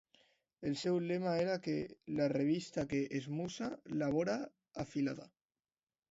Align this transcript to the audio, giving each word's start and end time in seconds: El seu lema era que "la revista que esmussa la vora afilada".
El 0.67 0.75
seu 0.83 0.95
lema 1.09 1.33
era 1.41 1.57
que 1.67 1.75
"la 2.19 2.25
revista 2.33 2.85
que 2.93 3.01
esmussa 3.19 3.67
la 4.01 4.07
vora 4.15 4.39
afilada". 4.85 5.29